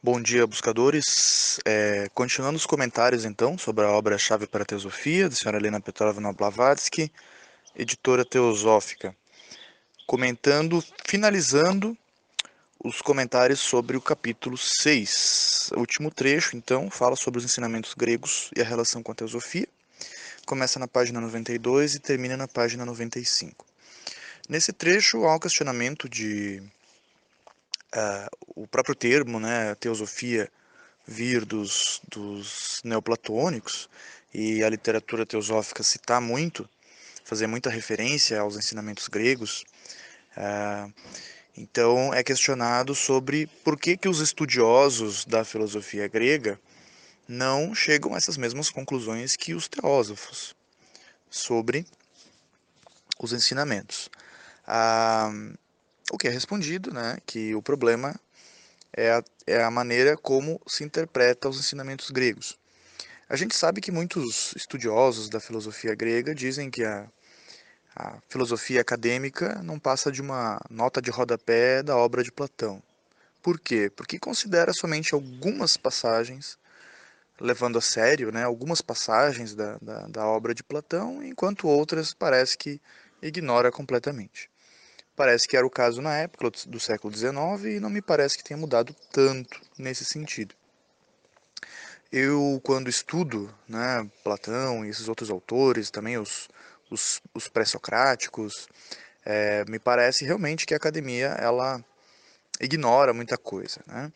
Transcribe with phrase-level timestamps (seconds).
[0.00, 1.58] Bom dia, buscadores.
[1.64, 5.80] É, continuando os comentários, então, sobre a obra Chave para a Teosofia, da senhora Helena
[5.80, 7.10] Petrovna Blavatsky,
[7.74, 9.12] editora teosófica.
[10.06, 11.98] Comentando, finalizando
[12.78, 15.70] os comentários sobre o capítulo 6.
[15.74, 19.66] O último trecho, então, fala sobre os ensinamentos gregos e a relação com a teosofia.
[20.46, 23.66] Começa na página 92 e termina na página 95.
[24.48, 26.62] Nesse trecho há um questionamento de
[27.92, 30.50] uh, o próprio termo, né, teosofia,
[31.06, 33.88] vir dos, dos neoplatônicos
[34.34, 36.68] e a literatura teosófica citar muito,
[37.24, 39.64] fazer muita referência aos ensinamentos gregos.
[40.36, 40.92] Uh,
[41.56, 46.60] então é questionado sobre por que, que os estudiosos da filosofia grega
[47.28, 50.54] não chegam a essas mesmas conclusões que os teósofos
[51.30, 51.86] sobre
[53.18, 54.08] os ensinamentos.
[54.66, 55.30] Ah,
[56.10, 58.18] o que é respondido, né, que o problema
[58.92, 62.58] é a, é a maneira como se interpreta os ensinamentos gregos.
[63.28, 67.06] A gente sabe que muitos estudiosos da filosofia grega dizem que a,
[67.94, 72.82] a filosofia acadêmica não passa de uma nota de rodapé da obra de Platão.
[73.42, 73.90] Por quê?
[73.94, 76.58] Porque considera somente algumas passagens,
[77.40, 82.56] levando a sério né, algumas passagens da, da, da obra de Platão, enquanto outras parece
[82.56, 82.80] que
[83.22, 84.50] ignora completamente.
[85.18, 88.44] Parece que era o caso na época do século XIX e não me parece que
[88.44, 90.54] tenha mudado tanto nesse sentido.
[92.12, 96.48] Eu, quando estudo né, Platão e esses outros autores, também os,
[96.88, 98.68] os, os pré-socráticos,
[99.26, 101.84] é, me parece realmente que a academia ela
[102.60, 103.80] ignora muita coisa.
[103.88, 104.12] Né?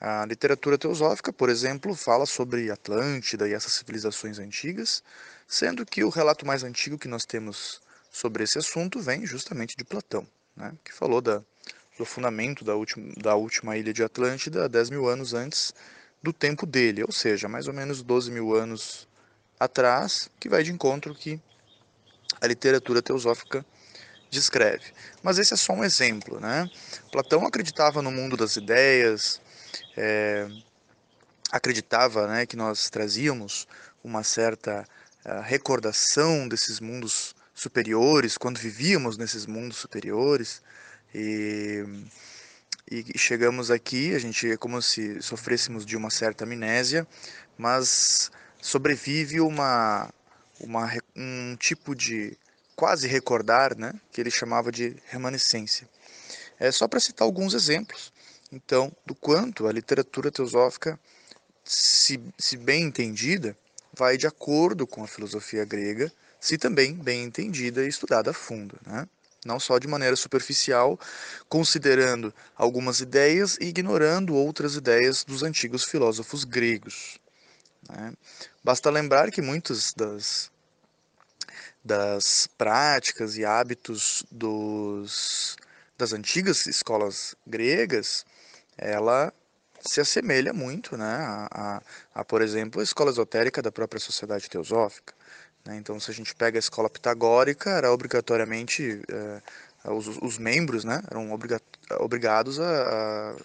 [0.00, 5.02] A literatura teosófica, por exemplo, fala sobre Atlântida e essas civilizações antigas,
[5.46, 7.78] sendo que o relato mais antigo que nós temos
[8.10, 10.26] sobre esse assunto vem justamente de Platão
[10.56, 11.42] né, que falou da,
[11.98, 15.74] do fundamento da última, da última ilha de Atlântida 10 mil anos antes
[16.22, 19.06] do tempo dele, ou seja, mais ou menos 12 mil anos
[19.58, 21.40] atrás, que vai de encontro que
[22.40, 23.64] a literatura teosófica
[24.30, 24.92] descreve.
[25.22, 26.40] Mas esse é só um exemplo.
[26.40, 26.68] Né?
[27.12, 29.40] Platão acreditava no mundo das ideias,
[29.96, 30.48] é,
[31.50, 33.66] acreditava né, que nós trazíamos
[34.02, 34.84] uma certa
[35.24, 40.62] uh, recordação desses mundos superiores, quando vivíamos nesses mundos superiores.
[41.12, 41.82] E,
[42.88, 47.08] e chegamos aqui, a gente é como se sofrêssemos de uma certa amnésia,
[47.56, 48.30] mas
[48.60, 50.12] sobrevive uma,
[50.60, 52.36] uma, um tipo de
[52.76, 55.88] quase recordar, né, que ele chamava de remanescência.
[56.60, 58.12] É só para citar alguns exemplos,
[58.52, 61.00] então, do quanto a literatura teosófica,
[61.64, 63.56] se, se bem entendida,
[63.92, 66.12] vai de acordo com a filosofia grega
[66.46, 69.08] se também bem entendida e estudada a fundo, né?
[69.44, 70.96] não só de maneira superficial,
[71.48, 77.18] considerando algumas ideias e ignorando outras ideias dos antigos filósofos gregos.
[77.90, 78.12] Né?
[78.62, 80.52] Basta lembrar que muitas das,
[81.84, 85.56] das práticas e hábitos dos,
[85.98, 88.24] das antigas escolas gregas,
[88.78, 89.32] ela
[89.80, 91.82] se assemelha muito né, a, a,
[92.20, 95.12] a, por exemplo, a escola esotérica da própria sociedade teosófica.
[95.66, 95.76] Né?
[95.76, 99.42] Então, se a gente pega a escola pitagórica, era obrigatoriamente é,
[99.90, 101.60] os, os, membros né, eram obriga
[102.00, 103.36] obrigados a, a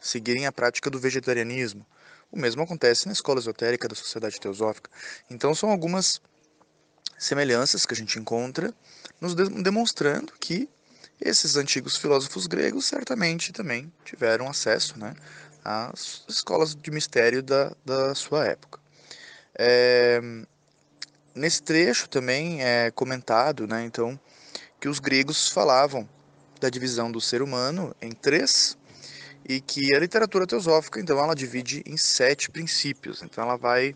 [0.00, 1.84] seguirem a prática do vegetarianismo.
[2.32, 4.90] O mesmo acontece na escola esotérica da sociedade teosófica.
[5.28, 6.20] Então, são algumas
[7.18, 8.72] semelhanças que a gente encontra,
[9.20, 10.68] nos demonstrando que
[11.20, 15.14] esses antigos filósofos gregos certamente também tiveram acesso né,
[15.62, 18.80] às escolas de mistério da, da sua época.
[19.54, 20.20] É,
[21.34, 24.18] Nesse trecho também é comentado, né, então,
[24.80, 26.08] que os gregos falavam
[26.60, 28.76] da divisão do ser humano em três
[29.48, 33.22] e que a literatura teosófica, então, ela divide em sete princípios.
[33.22, 33.94] Então, ela vai,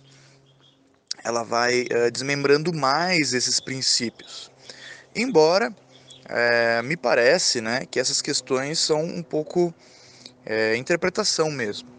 [1.22, 4.50] ela vai é, desmembrando mais esses princípios.
[5.14, 5.74] Embora
[6.26, 9.74] é, me parece, né, que essas questões são um pouco
[10.46, 11.93] é, interpretação mesmo.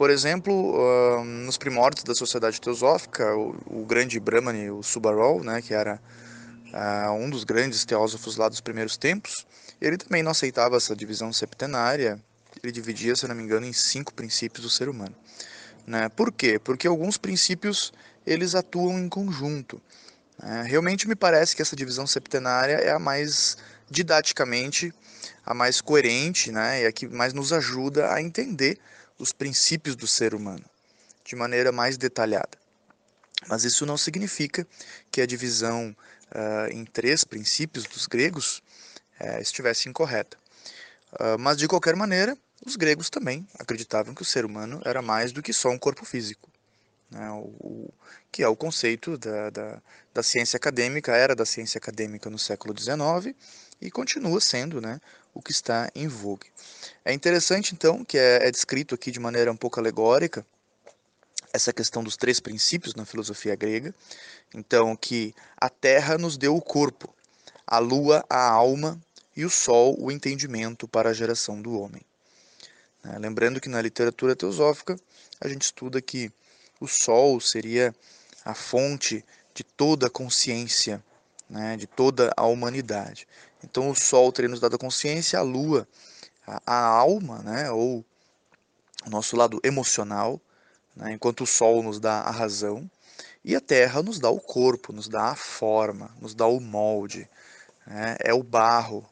[0.00, 6.00] Por exemplo, nos primórdios da sociedade teosófica, o, grande Brahmani, o Subarol, né, que era
[6.72, 9.46] uh, um dos grandes teósofos lá dos primeiros tempos,
[9.78, 12.18] ele também não aceitava essa divisão septenária,
[12.62, 15.14] ele dividia, se não me engano, em cinco princípios do ser humano.
[15.86, 16.08] Né?
[16.08, 16.58] Por quê?
[16.58, 17.92] Porque alguns princípios
[18.26, 19.82] eles atuam em conjunto.
[20.42, 20.64] Né?
[20.66, 23.58] Realmente me parece que essa divisão septenária é a mais
[23.90, 24.94] didaticamente
[25.44, 26.84] a mais coerente né?
[26.84, 28.78] e a que mais nos ajuda a entender
[29.20, 30.64] os princípios do ser humano
[31.24, 32.58] de maneira mais detalhada.
[33.46, 34.66] Mas isso não significa
[35.10, 35.94] que a divisão
[36.30, 38.62] uh, em três princípios dos gregos
[39.20, 40.36] uh, estivesse incorreta.
[41.12, 45.32] Uh, mas, de qualquer maneira, os gregos também acreditavam que o ser humano era mais
[45.32, 46.50] do que só um corpo físico.
[47.10, 47.30] Né?
[47.30, 47.94] O, o,
[48.30, 49.82] que é o conceito da, da,
[50.14, 53.34] da, ciência acadêmica, era da ciência acadêmica no século XIX
[53.80, 55.00] e continua sendo né,
[55.34, 56.48] o que está em vogue.
[57.04, 60.44] É interessante, então, que é, é descrito aqui de maneira um pouco alegórica
[61.52, 63.94] essa questão dos três princípios na filosofia grega.
[64.54, 67.12] Então, que a terra nos deu o corpo,
[67.66, 69.00] a lua a alma
[69.36, 72.02] e o sol o entendimento para a geração do homem.
[73.02, 73.18] Né?
[73.18, 74.98] Lembrando que na literatura teosófica
[75.40, 76.32] a gente estuda que
[76.80, 77.94] o sol seria
[78.44, 79.24] a fonte
[79.54, 81.02] de toda a consciência,
[81.50, 81.76] né?
[81.76, 83.26] de toda a humanidade.
[83.62, 85.86] Então o sol teria nos dado a consciência, a lua
[86.46, 87.70] a, a alma, né?
[87.70, 88.04] ou
[89.04, 90.40] o nosso lado emocional,
[90.94, 91.12] né?
[91.12, 92.88] enquanto o sol nos dá a razão,
[93.44, 97.28] e a terra nos dá o corpo, nos dá a forma, nos dá o molde.
[97.86, 98.16] Né?
[98.20, 99.08] É o barro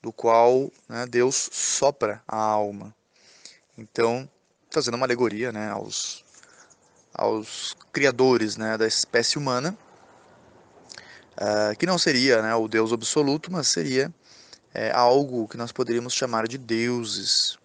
[0.00, 2.94] do qual né, Deus sopra a alma.
[3.76, 4.28] Então,
[4.70, 6.24] fazendo uma alegoria né, aos,
[7.12, 9.76] aos criadores né, da espécie humana,
[11.36, 14.12] uh, que não seria né, o Deus absoluto, mas seria
[14.74, 17.58] é, algo que nós poderíamos chamar de deuses.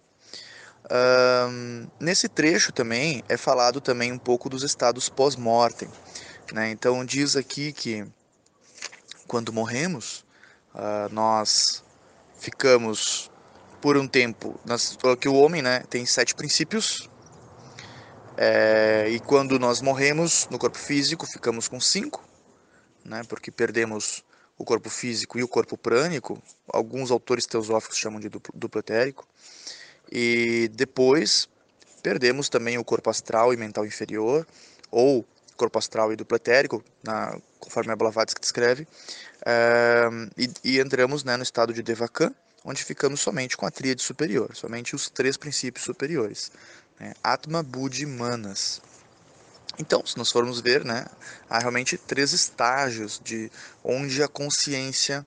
[0.84, 5.88] Uh, nesse trecho também é falado também um pouco dos estados pós-mortem.
[6.52, 6.70] Né?
[6.70, 8.06] Então diz aqui que
[9.26, 10.24] quando morremos,
[10.74, 11.84] uh, nós
[12.38, 13.30] ficamos
[13.80, 14.58] por um tempo,
[15.20, 17.08] que o homem né, tem sete princípios,
[18.36, 22.27] é, e quando nós morremos no corpo físico, ficamos com cinco,
[23.08, 24.22] né, porque perdemos
[24.56, 26.40] o corpo físico e o corpo prânico,
[26.72, 29.26] alguns autores teosóficos chamam de duplo, duplo etérico,
[30.10, 31.48] e depois
[32.02, 34.46] perdemos também o corpo astral e mental inferior,
[34.90, 35.24] ou
[35.56, 38.86] corpo astral e duplo etérico, na, conforme a Blavatsky descreve,
[39.44, 42.32] é, e, e, entramos né, no estado de Devakan,
[42.64, 46.50] onde ficamos somente com a tríade superior, somente os três princípios superiores,
[46.98, 48.80] né, Atma, Buddhi Manas.
[49.78, 51.06] Então, se nós formos ver, né,
[51.48, 53.50] há realmente três estágios de
[53.84, 55.24] onde a consciência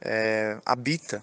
[0.00, 1.22] é, habita.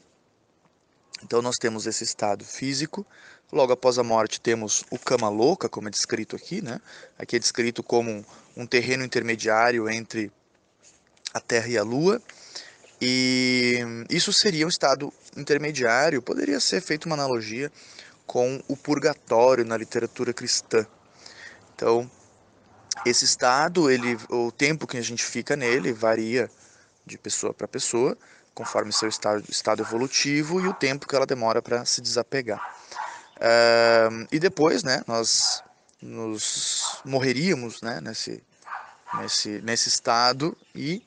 [1.24, 3.06] Então, nós temos esse estado físico,
[3.52, 6.82] logo após a morte temos o Kama Louca, como é descrito aqui, né?
[7.18, 8.26] Aqui é descrito como
[8.56, 10.30] um terreno intermediário entre
[11.34, 12.22] a Terra e a Lua,
[13.02, 13.80] e
[14.10, 17.72] isso seria um estado intermediário, poderia ser feita uma analogia
[18.26, 20.86] com o purgatório na literatura cristã.
[21.76, 22.10] Então,
[23.06, 26.50] esse estado, ele, o tempo que a gente fica nele varia
[27.06, 28.18] de pessoa para pessoa,
[28.54, 32.60] conforme seu estado, estado evolutivo e o tempo que ela demora para se desapegar.
[33.38, 35.62] Uh, e depois, né, nós
[36.02, 38.44] nos morreríamos, né, nesse,
[39.20, 41.04] nesse, nesse estado e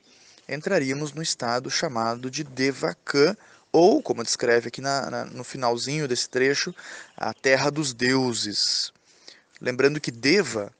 [0.47, 3.35] entraríamos no estado chamado de Devakan,
[3.71, 6.73] ou, como descreve aqui na, na, no finalzinho desse trecho,
[7.15, 8.91] a terra dos deuses.
[9.61, 10.71] Lembrando que Deva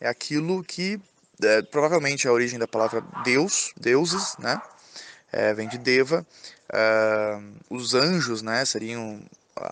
[0.00, 1.00] é aquilo que
[1.42, 4.60] é, provavelmente é a origem da palavra Deus, deuses, né?
[5.32, 6.24] É, vem de Deva.
[6.70, 9.20] Uh, os anjos, né, seriam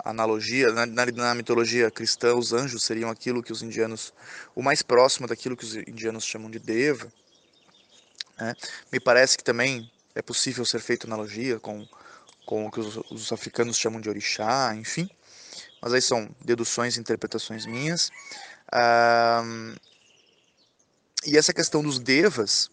[0.05, 4.13] analogia na, na, na, mitologia cristã, os anjos seriam aquilo que os indianos,
[4.55, 7.13] o mais próximo daquilo que os indianos chamam de Deva.
[8.39, 8.55] Né?
[8.93, 11.87] Me parece que também é possível ser feita analogia com,
[12.45, 15.09] com o que os, os africanos chamam de orixá, enfim.
[15.81, 18.11] Mas aí são deduções e interpretações minhas.
[21.25, 22.71] E essa questão dos devas,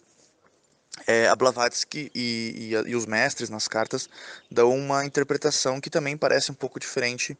[1.05, 4.09] é, a Blavatsky e, e, e, os mestres nas cartas
[4.51, 7.37] dão uma interpretação que também parece um pouco diferente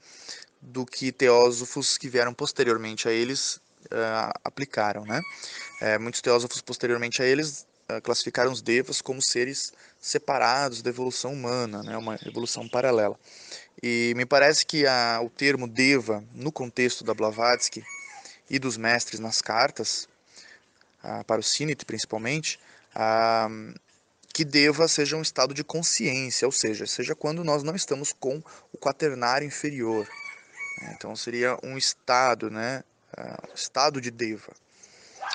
[0.62, 5.04] do que teósofos que vieram posteriormente a eles uh, aplicaram.
[5.06, 5.22] Né?
[5.82, 11.34] É, muitos teósofos posteriormente a eles uh, classificaram os devas como seres separados da evolução
[11.34, 11.98] humana, né?
[11.98, 13.18] uma evolução paralela.
[13.82, 17.84] E me parece que a, o termo deva, no contexto da Blavatsky
[18.50, 20.08] e dos mestres nas cartas,
[21.26, 22.60] para o Sinit principalmente,
[24.34, 28.42] que deva seja um estado de consciência, ou seja, seja quando nós não estamos com
[28.72, 30.08] o quaternário inferior.
[30.82, 30.94] Né?
[30.96, 32.84] Então seria um estado, né?
[33.18, 34.54] Uh, estado de deva.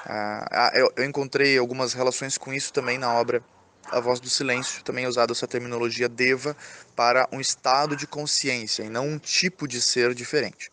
[0.07, 3.43] Uh, eu, eu, encontrei algumas relações com isso também na obra
[3.91, 6.57] A Voz do Silêncio, também usada essa terminologia deva
[6.97, 10.71] para um estado de consciência e não um tipo de ser diferente.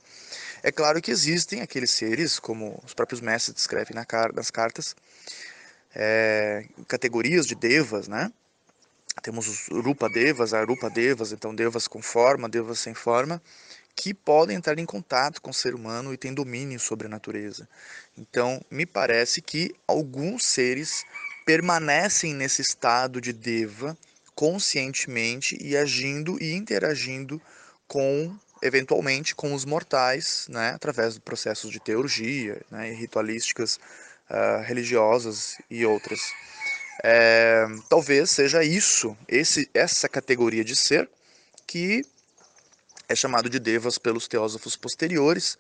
[0.64, 4.96] É claro que existem aqueles seres, como os próprios mestres descrevem na, nas cartas,
[5.96, 8.32] é, categorias de devas, né?
[9.22, 13.42] Temos os Rupa Devas, Arupa Devas, então devas com forma, devas sem forma,
[13.96, 17.68] que podem entrar em contato com o ser humano e têm domínio sobre a natureza.
[18.18, 21.04] Então, me parece que alguns seres
[21.46, 23.98] permanecem nesse estado de deva
[24.34, 27.42] conscientemente e agindo e interagindo
[27.88, 33.80] com eventualmente com os mortais, né, através de processos de teurgia, né, ritualísticas
[34.30, 36.20] uh, religiosas e outras.
[37.04, 41.10] É, talvez seja isso, esse, essa categoria de ser
[41.66, 42.06] que
[43.10, 45.58] é chamado de devas pelos teósofos posteriores,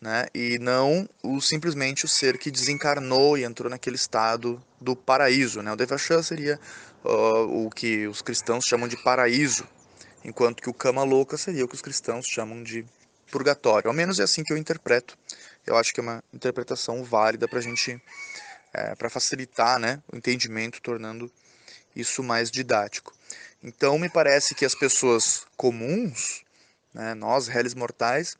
[0.00, 5.62] né, e não o, simplesmente o ser que desencarnou e entrou naquele estado do paraíso.
[5.62, 5.72] Né?
[5.72, 6.60] O Devachan seria
[7.04, 9.66] uh, o que os cristãos chamam de paraíso,
[10.24, 12.84] enquanto que o Kama Louca seria o que os cristãos chamam de
[13.30, 13.88] purgatório.
[13.88, 15.16] Ao menos é assim que eu interpreto.
[15.66, 18.00] Eu acho que é uma interpretação válida para a gente,
[18.72, 21.30] é, para facilitar né, o entendimento, tornando
[21.94, 23.14] isso mais didático.
[23.62, 26.44] Então, me parece que as pessoas comuns,
[26.94, 28.36] né, nós, réis mortais,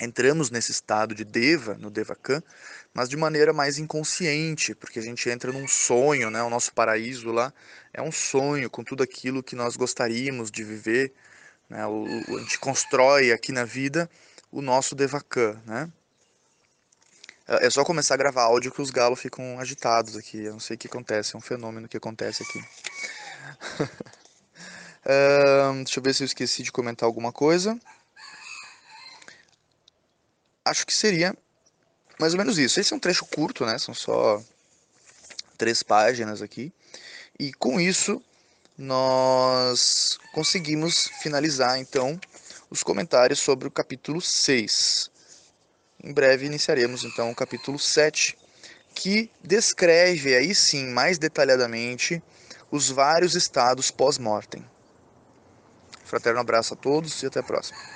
[0.00, 2.42] entramos nesse estado de Deva, no Devakan,
[2.92, 6.42] mas de maneira mais inconsciente, porque a gente entra num sonho, né?
[6.42, 7.52] O nosso paraíso lá
[7.92, 11.12] é um sonho com tudo aquilo que nós gostaríamos de viver,
[11.68, 11.86] né?
[11.86, 12.04] O,
[12.36, 14.08] a gente constrói aqui na vida
[14.50, 15.90] o nosso Devakan, né?
[17.48, 20.44] É, é só começar a gravar áudio que os galos ficam agitados aqui.
[20.44, 22.64] Eu não sei o que acontece, é um fenômeno que acontece aqui.
[25.84, 27.78] deixa eu ver se eu esqueci de comentar alguma coisa
[30.66, 31.34] acho que seria
[32.18, 32.80] mais ou menos isso.
[32.80, 33.78] Esse é um trecho curto, né?
[33.78, 34.42] São só
[35.56, 36.72] três páginas aqui.
[37.38, 38.22] E com isso
[38.76, 42.20] nós conseguimos finalizar então
[42.68, 45.10] os comentários sobre o capítulo 6.
[46.02, 48.36] Em breve iniciaremos então o capítulo 7,
[48.94, 52.22] que descreve aí sim mais detalhadamente
[52.70, 54.64] os vários estados pós-mortem.
[56.04, 57.95] Fraterno abraço a todos e até a próxima.